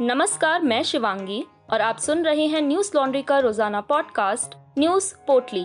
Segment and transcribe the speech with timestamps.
[0.00, 5.64] नमस्कार, मैं शिवांगी और आप सुन रहे हैं न्यूज़ लॉन्ड्री का रोज़ाना पॉडकास्ट, न्यूज़ पोटली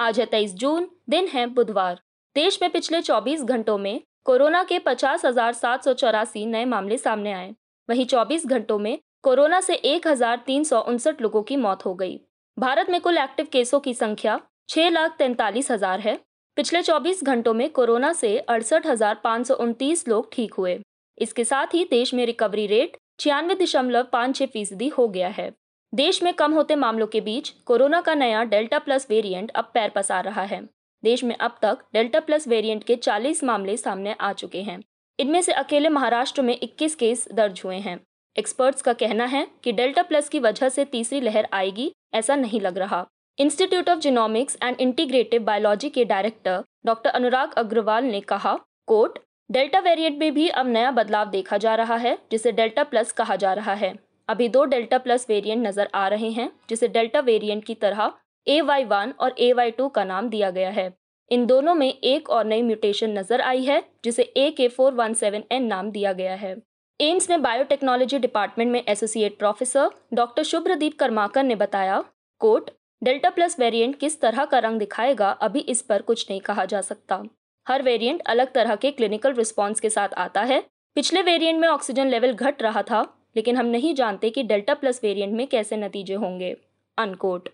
[0.00, 2.00] आज है तेईस जून, दिन है बुधवार।
[2.36, 6.98] देश में पिछले 24 घंटों में कोरोना के पचास हज़ार सात सौ चौरासी नए मामले
[6.98, 7.54] सामने आए।
[7.88, 11.94] वहीं 24 घंटों में कोरोना से एक हज़ार तीन सौ उनसठ लोगों की मौत हो
[11.94, 12.20] गई।
[12.56, 16.18] भारत में कुल एक्टिव केसों की संख्या छह लाख तैंतालीस हज़ार है।
[16.56, 20.80] पिछले 24 घंटों में कोरोना से अड़सठ हज़ार पाँच सौ उनतीस लोग ठीक हुए।
[21.22, 25.50] इसके साथ ही देश में रिकवरी रेट छियानवे दशमलव पाँच छह फ़ीसदी हो गया है।
[25.92, 29.90] देश में कम होते मामलों के बीच कोरोना का नया डेल्टा प्लस वेरिएंट अब पैर
[29.90, 30.62] पसार रहा है।
[31.02, 34.80] देश में अब तक डेल्टा प्लस वेरिएंट के 40 मामले सामने आ चुके हैं।
[35.18, 37.98] इनमें से अकेले महाराष्ट्र में 21 केस दर्ज हुए हैं।
[38.36, 42.60] एक्सपर्ट्स का कहना है कि डेल्टा प्लस की वजह से तीसरी लहर आएगी, ऐसा नहीं
[42.60, 43.06] लग रहा।
[43.38, 49.18] Institute of genomics and integrative biology के डायरेक्टर डॉक्टर अनुराग अग्रवाल ने कहा कोट
[49.50, 53.36] डेल्टा वेरिएंट में भी अब नया बदलाव देखा जा रहा है, जिसे डेल्टा प्लस कहा
[53.36, 53.94] जा रहा है।
[54.28, 58.12] अभी दो डेल्टा प्लस वेरिएंट नज़र आ रहे हैं, जिसे डेल्टा वेरिएंट की तरह
[58.46, 60.92] ए वाई वन और ए वाई टू का नाम दिया गया है।
[61.30, 65.14] इन दोनों में एक और नई म्यूटेशन नज़र आई है, जिसे ए के फोर वन
[65.14, 66.56] सेवन एन नाम दिया गया है।
[67.00, 72.02] एम्स में बायोटेक्नोलॉजी डिपार्टमेंट में associate professor doctor Shubhradeep Karmakar ने बताया,
[72.40, 72.70] कोट,
[73.02, 76.80] डेल्टा प्लस वेरिएंट किस तरह का रंग दिखाएगा, अभी इस पर कुछ नहीं कहा जा
[76.80, 77.22] सकता।
[77.68, 80.62] हर वेरिएंट अलग तरह के क्लिनिकल रिस्पॉन्स के साथ आता है।
[80.96, 83.02] पिछले वेरिएंट में ऑक्सीजन लेवल घट रहा था
[83.36, 86.56] लेकिन हम नहीं जानते कि डेल्टा प्लस वेरिएंट में कैसे नतीजे होंगे।
[86.98, 87.48] अनकोट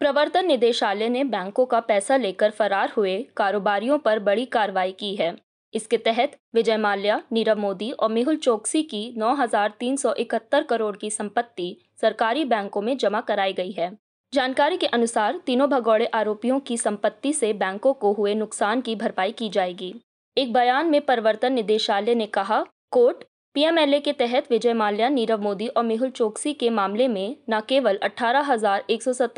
[0.00, 5.36] प्रवर्तन निदेशालय ने बैंकों का पैसा लेकर फरार हुए कारोबारियों पर बड़ी कार्रवाई की है।
[5.74, 12.44] इसके तहत विजय माल्या नीरव मोदी और मेहुल चौकसी की 9,371 करोड़ की संपत्ति सरकारी
[12.44, 13.90] बैंकों में जमा कराई गई है।
[14.32, 19.32] जानकारी के अनुसार तीनों भगौड़े आरोपियों की संपत्ति से बैंकों को हुए नुकसान की भरपाई
[19.32, 19.94] की जाएगी।
[20.36, 25.68] एक बयान में परिवर्तन निदेशालय ने कहा कोर्ट पीएमएलए के तहत विजय माल्या नीरव मोदी
[25.68, 28.56] और मेहुल चोकसी के मामले में न केवल अठारह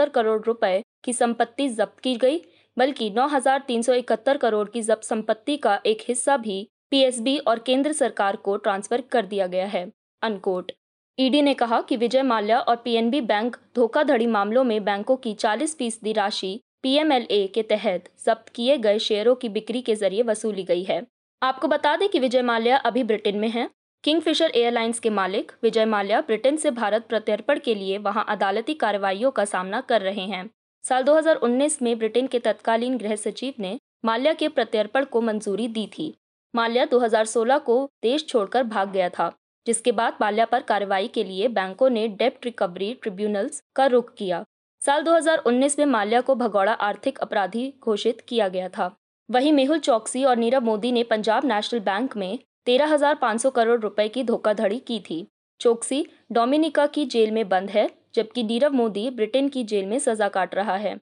[0.06, 2.42] करोड़ रुपए की संपत्ति जब्त की गई
[2.76, 8.56] बल्कि 9,371 करोड़ की जब्त संपत्ति का एक हिस्सा भी पीएसबी और केंद्र सरकार को
[8.56, 9.90] ट्रांसफ़र कर दिया गया है।
[10.22, 10.72] अनकोट
[11.18, 15.76] ईडी ने कहा कि विजय माल्या और पीएनबी बैंक धोखाधड़ी मामलों में बैंकों की 40
[15.78, 20.82] फ़ीसदी राशि पीएमएलए के तहत जब्त किए गए शेयरों की बिक्री के ज़रिए वसूली गई
[20.82, 21.02] है।
[21.42, 23.68] आपको बता दें कि विजय माल्या अभी ब्रिटेन में हैं।
[24.04, 29.30] किंगफिशर एयरलाइंस के मालिक विजय माल्या ब्रिटेन से भारत प्रत्यर्पण के लिए वहाँ अदालती कार्रवाइयों
[29.30, 30.50] का सामना कर रहे हैं।
[30.84, 35.86] साल 2019 में ब्रिटेन के तत्कालीन गृह सचिव ने माल्या के प्रत्यर्पण को मंजूरी दी
[35.98, 36.14] थी।
[36.54, 39.32] माल्या 2016 को देश छोड़कर भाग गया था।
[39.66, 44.44] जिसके बाद माल्या पर कार्रवाई के लिए बैंकों ने डेप्ट रिकवरी ट्रिब्यूनल्स का रुख किया।
[44.82, 48.96] साल 2019 में माल्या को भगौड़ा आर्थिक अपराधी घोषित किया गया था।
[49.30, 54.24] वहीं मेहुल चौकसी और नीरव मोदी ने पंजाब नेशनल बैंक में 13,500 करोड़ रुपए की
[54.24, 55.26] धोखाधड़ी की थी।
[55.60, 60.28] चौकसी डोमिनिका की जेल में बंद है जबकि नीरव मोदी ब्रिटेन की जेल में सजा
[60.28, 60.98] काट रहा है।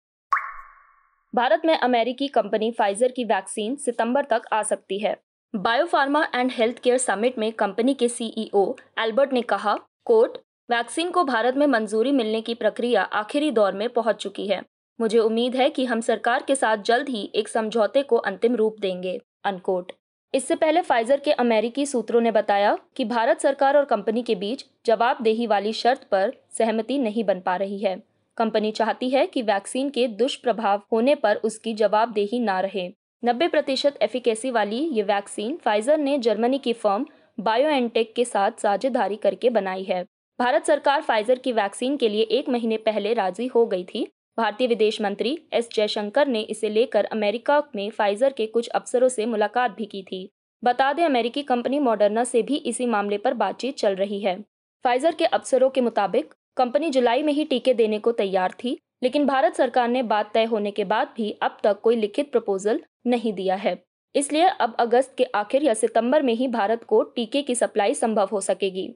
[1.35, 5.17] भारत में अमेरिकी कंपनी फाइजर की वैक्सीन सितंबर तक आ सकती है।
[5.55, 8.65] Biopharma and health care summit में कंपनी के सीईओ
[8.99, 10.37] एल्बर्ट ने कहा कोट
[10.69, 14.61] वैक्सीन को भारत में मंजूरी मिलने की प्रक्रिया आखिरी दौर में पहुँच चुकी है।
[14.99, 18.77] मुझे उम्मीद है कि हम सरकार के साथ जल्द ही एक समझौते को अंतिम रूप
[18.81, 19.93] देंगे अनकोट
[20.35, 24.65] इससे पहले फाइजर के अमेरिकी सूत्रों ने बताया कि भारत सरकार और कंपनी के बीच
[24.87, 27.97] जवाबदेही वाली शर्त पर सहमति नहीं बन पा रही है।
[28.37, 32.89] कंपनी चाहती है कि वैक्सीन के दुष्प्रभाव होने पर उसकी जवाबदेही ना रहे।
[33.23, 37.07] नब्बे प्रतिशत एफिकेसी वाली ये वैक्सीन फाइजर ने जर्मनी की फर्म
[37.41, 40.03] बायोएनटेक के साथ साझेदारी करके बनाई है।
[40.39, 44.07] भारत सरकार फाइजर की वैक्सीन के लिए एक महीने पहले राज़ी हो गई थी।
[44.39, 49.27] भारतीय विदेश मंत्री एस जयशंकर ने इसे लेकर अमेरिका में फाइजर के कुछ अफसरों से
[49.27, 50.29] मुलाकात भी की थी।
[50.63, 54.41] बता दें, अमेरिकी कंपनी मॉडर्ना से भी इसी मामले पर बातचीत चल रही है।
[54.85, 59.27] फाइजर के अफसरों के मुताबिक, कंपनी जुलाई में ही टीके देने को तैयार थी लेकिन
[59.27, 63.33] भारत सरकार ने बात तय होने के बाद भी अब तक कोई लिखित प्रपोजल नहीं
[63.33, 63.77] दिया है।
[64.15, 68.29] इसलिए अब अगस्त के आखिर या सितंबर में ही भारत को टीके की सप्लाई संभव
[68.33, 68.89] हो सकेगी।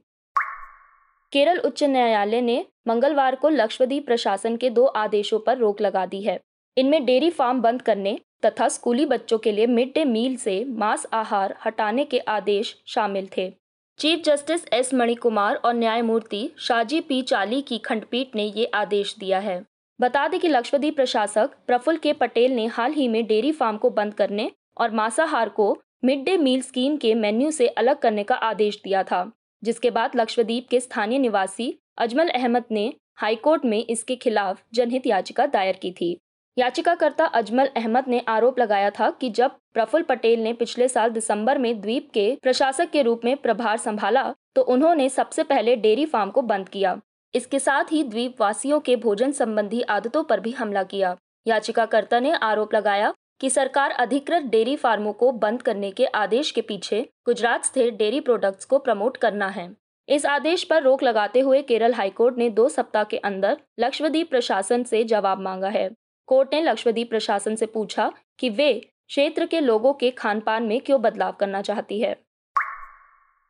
[1.32, 6.22] केरल उच्च न्यायालय ने मंगलवार को लक्षद्वीप प्रशासन के दो आदेशों पर रोक लगा दी
[6.22, 6.38] है।
[6.76, 11.06] इनमें डेयरी फार्म बंद करने तथा स्कूली बच्चों के लिए मिड डे मील से मांस
[11.12, 13.50] आहार हटाने के आदेश शामिल थे।
[13.98, 19.38] चीफ जस्टिस एस मणिकुमार और न्यायमूर्ति शाजी पी चाली की खंडपीठ ने ये आदेश दिया
[19.38, 19.62] है।
[20.02, 23.90] बता दें कि लक्षद्वीप प्रशासक प्रफुल्ल के पटेल ने हाल ही में डेयरी फार्म को
[23.90, 25.66] बंद करने और मांसाहार को
[26.04, 29.30] मिड डे मील स्कीम के मेन्यू से अलग करने का आदेश दिया था,
[29.62, 35.46] जिसके बाद लक्षद्वीप के स्थानीय निवासी अजमल अहमद ने हाईकोर्ट में इसके खिलाफ जनहित याचिका
[35.46, 36.16] दायर की थी।
[36.56, 41.58] याचिकाकर्ता अजमल अहमद ने आरोप लगाया था कि जब प्रफुल्ल पटेल ने पिछले साल दिसंबर
[41.58, 46.30] में द्वीप के प्रशासक के रूप में प्रभार संभाला तो उन्होंने सबसे पहले डेयरी फार्म
[46.30, 46.98] को बंद किया।
[47.34, 52.32] इसके साथ ही द्वीप वासियों के भोजन संबंधी आदतों पर भी हमला किया। याचिकाकर्ता ने
[52.32, 57.64] आरोप लगाया कि सरकार अधिकृत डेयरी फार्मों को बंद करने के आदेश के पीछे गुजरात
[57.64, 59.70] स्थित डेयरी प्रोडक्ट्स को प्रमोट करना है।
[60.08, 64.82] इस आदेश पर रोक लगाते हुए केरल हाईकोर्ट ने दो सप्ताह के अंदर लक्षद्वीप प्रशासन
[64.82, 65.90] से जवाब मांगा है।
[66.28, 68.72] कोर्ट ने लक्षद्वीप प्रशासन से पूछा कि वे
[69.08, 72.16] क्षेत्र के लोगों के खान पान में क्यों बदलाव करना चाहती है।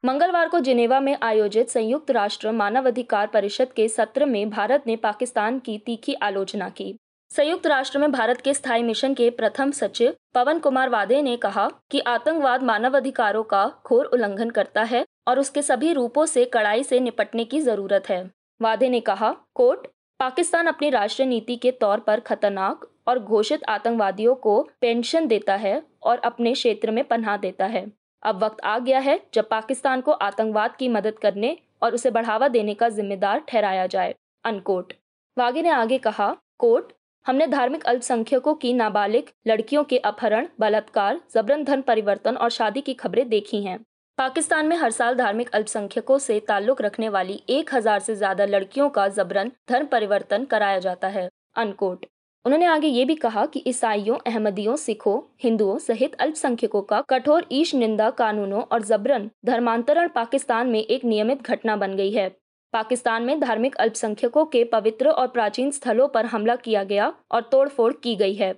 [0.04, 5.58] मंगलवार को जिनेवा में आयोजित संयुक्त राष्ट्र मानवाधिकार परिषद के सत्र में भारत ने पाकिस्तान
[5.58, 6.94] की तीखी आलोचना की।
[7.30, 11.68] संयुक्त राष्ट्र में भारत के स्थायी मिशन के प्रथम सचिव पवन कुमार वादे ने कहा
[11.90, 17.00] कि आतंकवाद मानवाधिकारों का घोर उल्लंघन करता है और उसके सभी रूपों से कड़ाई से
[17.00, 18.22] निपटने की ज़रूरत है।
[18.60, 19.86] वादे ने कहा, कोर्ट,
[20.20, 25.82] पाकिस्तान अपनी राष्ट्रीय नीति के तौर पर खतरनाक और घोषित आतंकवादियों को पेंशन देता है
[26.02, 27.90] और अपने क्षेत्र में पनाह देता है।
[28.22, 32.48] अब वक्त आ गया है जब पाकिस्तान को आतंकवाद की मदद करने और उसे बढ़ावा
[32.48, 34.14] देने का जिम्मेदार ठहराया जाए।
[34.44, 34.92] अनकोट।
[35.36, 36.92] वागे ने आगे कहा कोर्ट
[37.26, 42.94] हमने धार्मिक अल्पसंख्यकों की नाबालिग लड़कियों के अपहरण, बलात्कार, जबरन धन परिवर्तन और शादी की
[42.94, 43.78] खबरें देखी हैं।
[44.18, 48.88] पाकिस्तान में हर साल धार्मिक अल्पसंख्यकों से ताल्लुक रखने वाली एक हज़ार से ज़्यादा लड़कियों
[48.90, 52.06] का जबरन धर्म परिवर्तन कराया जाता है। अनकोट।
[52.44, 57.74] उन्होंने आगे ये भी कहा कि ईसाइयों अहमदियों सिखों हिंदुओं सहित अल्पसंख्यकों का कठोर ईश
[57.74, 62.28] निंदा कानूनों और जबरन धर्मांतरण पाकिस्तान में एक नियमित घटना बन गई है।
[62.72, 67.92] पाकिस्तान में धार्मिक अल्पसंख्यकों के पवित्र और प्राचीन स्थलों पर हमला किया गया और तोड़फोड़
[67.92, 68.52] की गई है।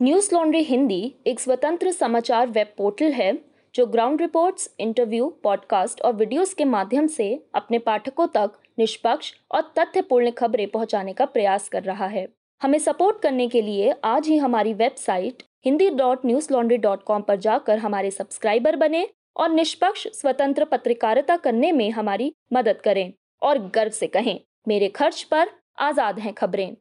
[0.00, 3.32] न्यूज़ लॉन्ड्री हिंदी एक स्वतंत्र समाचार वेब पोर्टल है
[3.74, 9.72] जो ग्राउंड रिपोर्ट्स, इंटरव्यू पॉडकास्ट और वीडियोस के माध्यम से अपने पाठकों तक निष्पक्ष और
[9.78, 12.28] तथ्यपूर्ण खबरें पहुँचाने का प्रयास कर रहा है।
[12.62, 17.22] हमें सपोर्ट करने के लिए आज ही हमारी website Hindi dot news laundry dot com
[17.22, 23.12] पर जाकर हमारे सब्सक्राइबर बने और निष्पक्ष, स्वतंत्र पत्रकारिता करने में हमारी मदद करें
[23.42, 24.38] और गर्व से कहें,
[24.68, 26.76] मेरे खर्च पर आज़ाद हैं खबरें।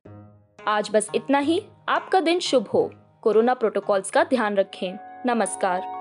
[0.67, 2.89] आज बस इतना ही। आपका दिन शुभ हो।
[3.23, 4.93] कोरोना प्रोटोकॉल्स का ध्यान रखें।
[5.25, 6.00] नमस्कार।